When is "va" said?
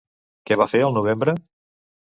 0.61-0.67